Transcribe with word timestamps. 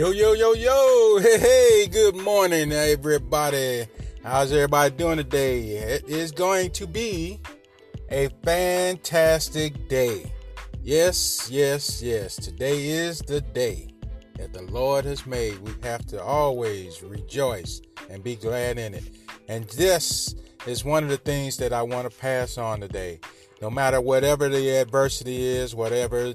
Yo, 0.00 0.12
yo, 0.12 0.32
yo, 0.32 0.54
yo. 0.54 1.18
Hey, 1.18 1.38
hey, 1.38 1.86
good 1.86 2.16
morning, 2.16 2.72
everybody. 2.72 3.84
How's 4.24 4.50
everybody 4.50 4.96
doing 4.96 5.18
today? 5.18 5.60
It 5.76 6.08
is 6.08 6.32
going 6.32 6.70
to 6.70 6.86
be 6.86 7.38
a 8.10 8.30
fantastic 8.42 9.90
day. 9.90 10.32
Yes, 10.82 11.50
yes, 11.50 12.02
yes. 12.02 12.36
Today 12.36 12.88
is 12.88 13.18
the 13.18 13.42
day 13.42 13.88
that 14.38 14.54
the 14.54 14.62
Lord 14.62 15.04
has 15.04 15.26
made. 15.26 15.58
We 15.58 15.74
have 15.82 16.06
to 16.06 16.22
always 16.22 17.02
rejoice 17.02 17.82
and 18.08 18.24
be 18.24 18.36
glad 18.36 18.78
in 18.78 18.94
it. 18.94 19.04
And 19.48 19.68
this 19.68 20.34
is 20.66 20.82
one 20.82 21.04
of 21.04 21.10
the 21.10 21.18
things 21.18 21.58
that 21.58 21.74
I 21.74 21.82
want 21.82 22.10
to 22.10 22.18
pass 22.18 22.56
on 22.56 22.80
today. 22.80 23.20
No 23.60 23.68
matter 23.68 24.00
whatever 24.00 24.48
the 24.48 24.78
adversity 24.78 25.42
is, 25.42 25.74
whatever 25.74 26.32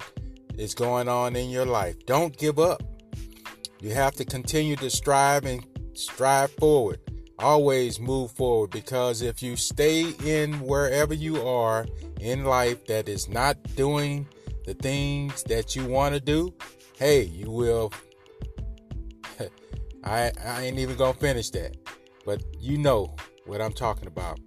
is 0.56 0.76
going 0.76 1.10
on 1.10 1.36
in 1.36 1.50
your 1.50 1.66
life, 1.66 2.06
don't 2.06 2.38
give 2.38 2.60
up 2.60 2.84
you 3.86 3.94
have 3.94 4.16
to 4.16 4.26
continue 4.26 4.76
to 4.76 4.90
strive 4.90 5.46
and 5.46 5.64
strive 5.94 6.50
forward. 6.54 7.00
Always 7.38 8.00
move 8.00 8.32
forward 8.32 8.72
because 8.72 9.22
if 9.22 9.44
you 9.44 9.56
stay 9.56 10.10
in 10.26 10.60
wherever 10.60 11.14
you 11.14 11.48
are 11.48 11.86
in 12.20 12.46
life 12.46 12.84
that 12.88 13.08
is 13.08 13.30
not 13.30 13.62
doing 13.76 14.28
the 14.66 14.74
things 14.74 15.44
that 15.44 15.76
you 15.76 15.86
want 15.86 16.16
to 16.16 16.20
do, 16.20 16.52
hey, 16.98 17.26
you 17.26 17.52
will. 17.52 17.94
I, 20.04 20.32
I 20.44 20.64
ain't 20.64 20.80
even 20.80 20.98
gonna 20.98 21.14
finish 21.14 21.52
that, 21.52 21.78
but 22.26 22.42
you 22.60 22.80
know 22.80 23.16
what 23.46 23.62
I'm 23.62 23.74
talking 23.74 24.08
about. 24.08 24.40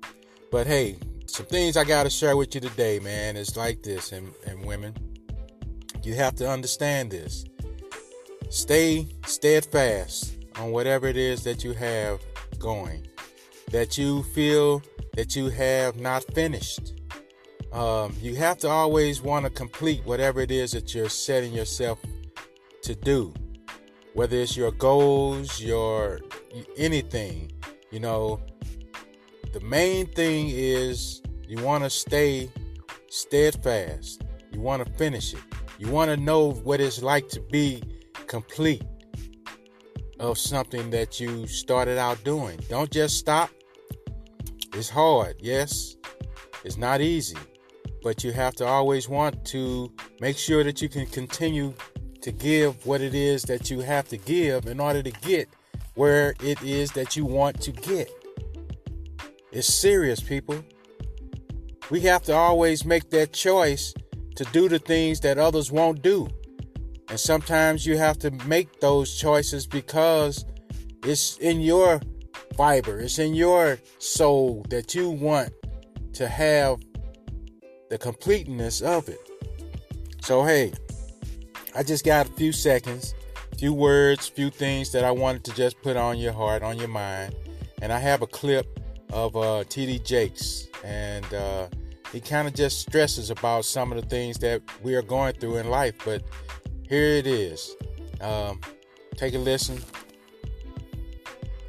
But 0.50 0.66
hey, 0.66 0.98
some 1.26 1.46
things 1.46 1.76
I 1.76 1.84
gotta 1.84 2.10
share 2.10 2.36
with 2.36 2.56
you 2.56 2.60
today, 2.60 2.98
man, 2.98 3.36
is 3.36 3.56
like 3.56 3.84
this, 3.84 4.10
and, 4.10 4.32
and 4.48 4.64
women, 4.64 4.96
you 6.02 6.14
have 6.14 6.34
to 6.36 6.50
understand 6.50 7.12
this. 7.12 7.44
Stay 8.50 9.06
steadfast 9.26 10.34
on 10.56 10.70
whatever 10.70 11.06
it 11.06 11.18
is 11.18 11.44
that 11.44 11.62
you 11.62 11.74
have 11.74 12.18
going, 12.58 13.06
that 13.70 13.98
you 13.98 14.22
feel 14.22 14.82
that 15.14 15.36
you 15.36 15.50
have 15.50 16.00
not 16.00 16.24
finished. 16.34 16.94
Um, 17.74 18.16
you 18.22 18.36
have 18.36 18.56
to 18.58 18.68
always 18.68 19.20
want 19.20 19.44
to 19.44 19.50
complete 19.50 20.02
whatever 20.06 20.40
it 20.40 20.50
is 20.50 20.72
that 20.72 20.94
you're 20.94 21.10
setting 21.10 21.52
yourself 21.52 21.98
to 22.82 22.94
do, 22.94 23.34
whether 24.14 24.38
it's 24.38 24.56
your 24.56 24.72
goals, 24.72 25.60
your 25.60 26.20
anything. 26.78 27.52
You 27.90 28.00
know, 28.00 28.40
the 29.52 29.60
main 29.60 30.06
thing 30.06 30.48
is 30.48 31.20
you 31.46 31.62
want 31.62 31.84
to 31.84 31.90
stay 31.90 32.50
steadfast. 33.08 34.22
You 34.52 34.60
want 34.62 34.86
to 34.86 34.92
finish 34.94 35.34
it. 35.34 35.40
You 35.78 35.90
want 35.90 36.10
to 36.10 36.16
know 36.16 36.52
what 36.52 36.80
it's 36.80 37.02
like 37.02 37.28
to 37.28 37.40
be 37.40 37.82
complete 38.28 38.84
of 40.20 40.38
something 40.38 40.90
that 40.90 41.18
you 41.18 41.46
started 41.46 41.98
out 41.98 42.22
doing. 42.22 42.58
Don't 42.68 42.90
just 42.90 43.16
stop. 43.18 43.50
It's 44.74 44.88
hard, 44.88 45.36
yes. 45.40 45.96
It's 46.64 46.76
not 46.76 47.00
easy, 47.00 47.36
but 48.02 48.22
you 48.22 48.32
have 48.32 48.54
to 48.56 48.66
always 48.66 49.08
want 49.08 49.44
to 49.46 49.92
make 50.20 50.36
sure 50.36 50.62
that 50.62 50.82
you 50.82 50.88
can 50.88 51.06
continue 51.06 51.74
to 52.20 52.32
give 52.32 52.84
what 52.84 53.00
it 53.00 53.14
is 53.14 53.42
that 53.44 53.70
you 53.70 53.80
have 53.80 54.08
to 54.08 54.16
give 54.16 54.66
in 54.66 54.80
order 54.80 55.02
to 55.02 55.10
get 55.10 55.48
where 55.94 56.34
it 56.42 56.62
is 56.62 56.92
that 56.92 57.16
you 57.16 57.24
want 57.24 57.60
to 57.62 57.72
get. 57.72 58.10
It's 59.52 59.72
serious, 59.72 60.20
people. 60.20 60.62
We 61.90 62.00
have 62.00 62.22
to 62.24 62.34
always 62.34 62.84
make 62.84 63.10
that 63.10 63.32
choice 63.32 63.94
to 64.36 64.44
do 64.52 64.68
the 64.68 64.78
things 64.78 65.20
that 65.20 65.38
others 65.38 65.72
won't 65.72 66.02
do. 66.02 66.28
And 67.08 67.18
sometimes 67.18 67.86
you 67.86 67.96
have 67.96 68.18
to 68.18 68.30
make 68.46 68.80
those 68.80 69.18
choices 69.18 69.66
because 69.66 70.44
it's 71.04 71.38
in 71.38 71.60
your 71.60 72.00
fiber, 72.56 73.00
it's 73.00 73.18
in 73.18 73.34
your 73.34 73.78
soul 73.98 74.66
that 74.68 74.94
you 74.94 75.08
want 75.08 75.50
to 76.14 76.28
have 76.28 76.80
the 77.88 77.98
completeness 77.98 78.82
of 78.82 79.08
it. 79.08 79.20
So, 80.22 80.44
hey, 80.44 80.72
I 81.74 81.82
just 81.82 82.04
got 82.04 82.28
a 82.28 82.32
few 82.32 82.52
seconds, 82.52 83.14
few 83.56 83.72
words, 83.72 84.28
few 84.28 84.50
things 84.50 84.92
that 84.92 85.04
I 85.04 85.10
wanted 85.10 85.44
to 85.44 85.54
just 85.54 85.80
put 85.80 85.96
on 85.96 86.18
your 86.18 86.32
heart, 86.32 86.62
on 86.62 86.78
your 86.78 86.88
mind. 86.88 87.34
And 87.80 87.92
I 87.92 87.98
have 87.98 88.20
a 88.20 88.26
clip 88.26 88.66
of 89.12 89.36
uh, 89.36 89.64
TD 89.68 90.04
Jakes, 90.04 90.66
and 90.84 91.32
uh, 91.32 91.68
he 92.12 92.20
kind 92.20 92.48
of 92.48 92.54
just 92.54 92.80
stresses 92.80 93.30
about 93.30 93.64
some 93.64 93.92
of 93.92 94.00
the 94.00 94.06
things 94.08 94.38
that 94.38 94.60
we 94.82 94.94
are 94.94 95.02
going 95.02 95.34
through 95.34 95.56
in 95.56 95.70
life. 95.70 95.94
But 96.04 96.22
here 96.88 97.16
it 97.16 97.26
is. 97.26 97.76
Um, 98.20 98.60
take 99.16 99.34
a 99.34 99.38
listen. 99.38 99.82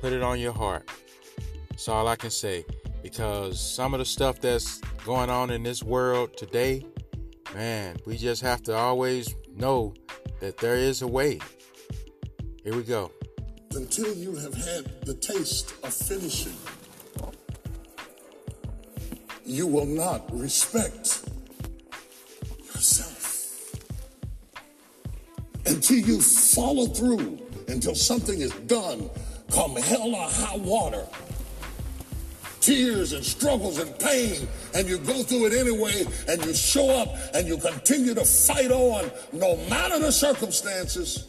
Put 0.02 0.14
it 0.14 0.22
on 0.22 0.40
your 0.40 0.54
heart. 0.54 0.90
That's 1.70 1.88
all 1.88 2.08
I 2.08 2.16
can 2.16 2.30
say. 2.30 2.66
Because 3.04 3.60
some 3.60 3.94
of 3.94 4.00
the 4.00 4.06
stuff 4.06 4.40
that's 4.40 4.80
going 5.06 5.30
on 5.30 5.50
in 5.50 5.64
this 5.64 5.84
world 5.84 6.38
today, 6.38 6.86
man, 7.54 7.98
we 8.06 8.18
just 8.18 8.42
have 8.42 8.64
to 8.64 8.76
always 8.76 9.36
know 9.56 9.94
that 10.40 10.58
there 10.58 10.76
is 10.76 11.02
a 11.02 11.08
way. 11.08 11.40
Here 12.64 12.76
we 12.76 12.84
go. 12.84 13.12
Until 13.72 14.14
you 14.16 14.36
have 14.36 14.54
had 14.54 15.06
the 15.06 15.14
taste 15.14 15.74
of 15.84 15.94
finishing, 15.94 16.56
you 19.46 19.68
will 19.68 19.86
not 19.86 20.30
respect 20.32 21.28
yourself 22.74 23.09
you 25.98 26.22
follow 26.22 26.86
through, 26.86 27.40
until 27.68 27.96
something 27.96 28.40
is 28.42 28.52
done, 28.68 29.10
come 29.52 29.76
hell 29.76 30.16
or 30.16 30.30
high 30.30 30.58
water. 30.58 31.06
Tears 32.62 33.14
and 33.14 33.24
struggles 33.24 33.80
and 33.80 33.98
pain, 34.00 34.48
and 34.76 34.88
you 34.88 34.98
go 34.98 35.24
through 35.24 35.48
it 35.48 35.54
anyway, 35.54 36.06
and 36.28 36.44
you 36.46 36.54
show 36.54 36.90
up 36.90 37.10
and 37.34 37.48
you 37.48 37.58
continue 37.58 38.14
to 38.14 38.26
fight 38.26 38.72
on 38.72 39.10
no 39.32 39.56
matter 39.70 39.98
the 40.00 40.12
circumstances. 40.12 41.28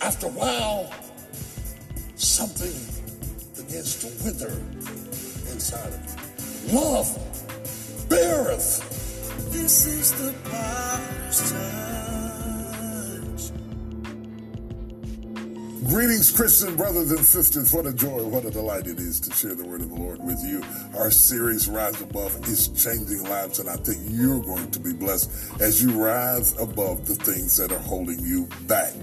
After 0.00 0.26
a 0.26 0.30
while, 0.30 0.92
something 2.16 2.72
begins 3.54 4.00
to 4.00 4.24
wither 4.24 4.52
inside 5.52 5.92
of 5.92 6.70
you. 6.70 6.78
Love 6.78 8.08
beareth. 8.08 8.80
This 9.52 9.86
is 9.86 10.12
the 10.12 10.32
time. 10.50 11.61
Greetings, 15.92 16.32
Christian 16.32 16.74
brothers 16.74 17.10
and 17.10 17.20
sisters. 17.20 17.70
What 17.70 17.84
a 17.84 17.92
joy, 17.92 18.22
what 18.22 18.46
a 18.46 18.50
delight 18.50 18.86
it 18.86 18.98
is 18.98 19.20
to 19.20 19.30
share 19.34 19.54
the 19.54 19.66
word 19.66 19.82
of 19.82 19.90
the 19.90 19.94
Lord 19.94 20.24
with 20.24 20.42
you. 20.42 20.64
Our 20.98 21.10
series, 21.10 21.68
Rise 21.68 22.00
Above, 22.00 22.34
is 22.48 22.68
changing 22.68 23.22
lives, 23.28 23.58
and 23.58 23.68
I 23.68 23.76
think 23.76 23.98
you're 24.08 24.40
going 24.40 24.70
to 24.70 24.80
be 24.80 24.94
blessed 24.94 25.60
as 25.60 25.82
you 25.82 25.90
rise 26.02 26.58
above 26.58 27.04
the 27.04 27.14
things 27.14 27.58
that 27.58 27.72
are 27.72 27.78
holding 27.78 28.20
you 28.20 28.48
back. 28.66 28.94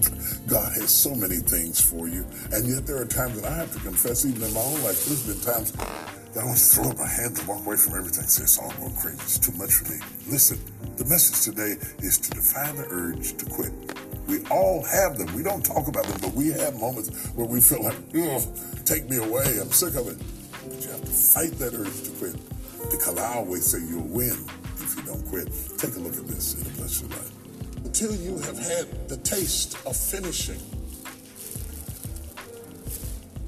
God 0.48 0.72
has 0.80 0.90
so 0.90 1.14
many 1.14 1.36
things 1.36 1.80
for 1.80 2.08
you, 2.08 2.26
and 2.50 2.66
yet 2.66 2.88
there 2.88 3.00
are 3.00 3.06
times 3.06 3.40
that 3.40 3.48
I 3.48 3.54
have 3.54 3.72
to 3.72 3.78
confess, 3.78 4.26
even 4.26 4.42
in 4.42 4.52
my 4.52 4.60
own 4.60 4.82
life, 4.82 5.04
there's 5.06 5.24
been 5.24 5.40
times 5.42 5.70
that 5.70 6.42
I 6.42 6.44
want 6.44 6.58
to 6.58 6.64
throw 6.64 6.90
up 6.90 6.98
my 6.98 7.06
hands 7.06 7.38
and 7.38 7.46
walk 7.46 7.64
away 7.66 7.76
from 7.76 7.96
everything. 7.96 8.26
Say 8.26 8.42
it's 8.42 8.58
all 8.58 8.72
going 8.80 8.96
crazy. 8.96 9.20
It's 9.22 9.38
too 9.38 9.52
much 9.52 9.70
for 9.74 9.92
me. 9.92 10.00
Listen, 10.26 10.58
the 10.96 11.04
message 11.04 11.54
today 11.54 11.76
is 12.02 12.18
to 12.18 12.30
defy 12.30 12.72
the 12.72 12.88
urge 12.90 13.36
to 13.36 13.46
quit. 13.46 13.70
We 14.30 14.44
all 14.46 14.84
have 14.84 15.18
them. 15.18 15.34
We 15.34 15.42
don't 15.42 15.64
talk 15.64 15.88
about 15.88 16.04
them, 16.04 16.18
but 16.20 16.32
we 16.34 16.52
have 16.52 16.78
moments 16.78 17.26
where 17.34 17.46
we 17.46 17.60
feel 17.60 17.82
like, 17.82 17.96
ugh, 18.14 18.42
take 18.84 19.10
me 19.10 19.16
away. 19.16 19.58
I'm 19.60 19.72
sick 19.72 19.96
of 19.96 20.06
it. 20.06 20.16
But 20.68 20.84
you 20.84 20.90
have 20.92 21.00
to 21.00 21.10
fight 21.10 21.50
that 21.58 21.74
urge 21.74 22.02
to 22.04 22.10
quit 22.12 22.36
because 22.92 23.18
I 23.18 23.34
always 23.34 23.66
say 23.66 23.78
you'll 23.80 24.06
win 24.06 24.36
if 24.76 24.94
you 24.96 25.02
don't 25.02 25.26
quit. 25.26 25.48
Take 25.78 25.96
a 25.96 25.98
look 25.98 26.16
at 26.16 26.28
this. 26.28 26.60
It'll 26.60 26.78
bless 26.78 27.00
your 27.00 27.10
life. 27.10 27.32
Until 27.84 28.14
you 28.14 28.38
have 28.38 28.56
had 28.56 29.08
the 29.08 29.16
taste 29.16 29.76
of 29.84 29.96
finishing, 29.96 30.60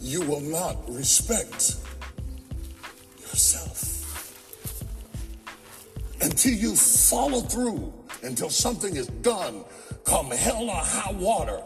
you 0.00 0.22
will 0.22 0.40
not 0.40 0.76
respect 0.88 1.76
yourself. 3.20 3.88
Until 6.20 6.54
you 6.54 6.74
follow 6.74 7.40
through, 7.40 7.92
until 8.22 8.50
something 8.50 8.96
is 8.96 9.06
done, 9.06 9.64
come 10.04 10.30
hell 10.30 10.68
or 10.68 10.76
high 10.76 11.12
water, 11.12 11.60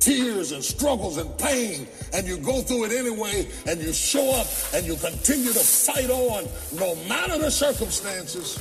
tears 0.00 0.52
and 0.52 0.62
struggles 0.62 1.16
and 1.16 1.36
pain, 1.38 1.86
and 2.12 2.26
you 2.26 2.38
go 2.38 2.60
through 2.60 2.84
it 2.84 2.92
anyway, 2.92 3.48
and 3.66 3.80
you 3.80 3.92
show 3.92 4.30
up 4.34 4.46
and 4.74 4.86
you 4.86 4.94
continue 4.96 5.52
to 5.52 5.58
fight 5.58 6.10
on 6.10 6.46
no 6.78 6.94
matter 7.08 7.38
the 7.38 7.50
circumstances. 7.50 8.58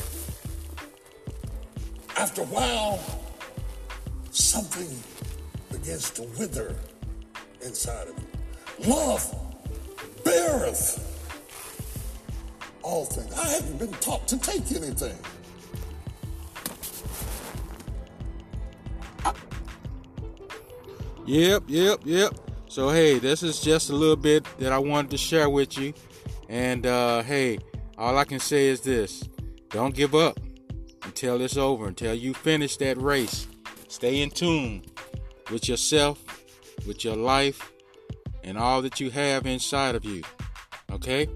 After 2.18 2.42
a 2.42 2.45
while, 2.45 3.00
something 4.31 4.88
begins 5.71 6.09
to 6.12 6.24
wither 6.39 6.75
inside 7.62 8.07
of 8.07 8.15
you. 8.18 8.91
Love 8.91 9.36
beareth 10.24 11.12
all 12.81 13.06
things. 13.06 13.33
I 13.33 13.48
haven't 13.50 13.77
been 13.77 13.91
taught 14.00 14.27
to 14.30 14.38
take 14.39 14.71
anything. 14.71 15.18
Yep, 21.25 21.63
yep, 21.68 22.00
yep. 22.04 22.33
So 22.68 22.89
hey, 22.89 23.18
this 23.18 23.42
is 23.42 23.60
just 23.60 23.89
a 23.89 23.95
little 23.95 24.16
bit 24.16 24.45
that 24.60 24.72
I 24.72 24.77
wanted 24.77 25.12
to 25.12 25.18
share 25.18 25.50
with 25.50 25.75
you. 25.77 25.94
And 26.50 26.86
uh, 26.86 27.24
hey, 27.24 27.57
all 27.98 28.18
I 28.18 28.25
can 28.25 28.39
say 28.39 28.68
is 28.68 28.81
this: 28.81 29.27
don't 29.69 29.95
give 29.95 30.13
up 30.13 30.39
until 31.04 31.42
it's 31.42 31.57
over, 31.57 31.88
until 31.88 32.13
you 32.13 32.33
finish 32.33 32.77
that 32.77 33.01
race. 33.01 33.48
Stay 33.88 34.22
in 34.22 34.30
tune 34.30 34.83
with 35.51 35.68
yourself, 35.68 36.24
with 36.86 37.04
your 37.04 37.16
life, 37.16 37.72
and 38.44 38.57
all 38.57 38.83
that 38.83 39.00
you 39.00 39.10
have 39.10 39.48
inside 39.48 39.95
of 39.95 40.06
you. 40.06 40.22
Okay? 40.92 41.27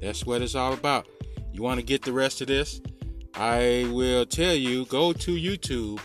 That's 0.00 0.24
what 0.24 0.40
it's 0.40 0.54
all 0.54 0.72
about. 0.72 1.06
You 1.52 1.62
want 1.62 1.80
to 1.80 1.86
get 1.86 2.02
the 2.02 2.12
rest 2.12 2.40
of 2.42 2.46
this? 2.46 2.80
I 3.34 3.88
will 3.92 4.24
tell 4.26 4.54
you 4.54 4.84
go 4.86 5.12
to 5.12 5.34
YouTube 5.34 6.00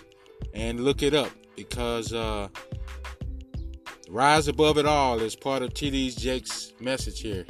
and 0.53 0.79
look 0.79 1.03
it 1.03 1.13
up 1.13 1.29
because 1.55 2.13
uh, 2.13 2.47
rise 4.09 4.47
above 4.47 4.77
it 4.77 4.85
all 4.85 5.19
is 5.19 5.35
part 5.35 5.61
of 5.61 5.73
TD 5.73 6.17
Jake's 6.17 6.73
message 6.79 7.21
here. 7.21 7.45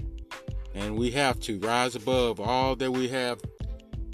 And 0.73 0.97
we 0.97 1.11
have 1.11 1.39
to 1.41 1.59
rise 1.59 1.95
above 1.95 2.39
all 2.39 2.75
that 2.75 2.91
we 2.91 3.07
have 3.09 3.39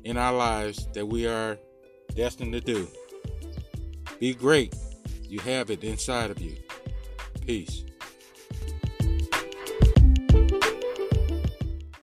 in 0.03 0.17
our 0.17 0.33
lives 0.33 0.87
that 0.93 1.07
we 1.07 1.27
are 1.27 1.57
destined 2.15 2.53
to 2.53 2.61
do. 2.61 2.87
Be 4.19 4.33
great. 4.33 4.75
You 5.23 5.39
have 5.39 5.71
it 5.71 5.83
inside 5.83 6.29
of 6.29 6.39
you. 6.39 6.55
Peace. 7.45 7.83